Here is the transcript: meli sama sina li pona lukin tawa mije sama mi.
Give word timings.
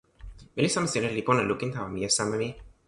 meli 0.55 0.69
sama 0.73 0.87
sina 0.93 1.09
li 1.17 1.21
pona 1.27 1.41
lukin 1.49 1.73
tawa 1.75 1.87
mije 1.93 2.09
sama 2.17 2.35
mi. 2.41 2.49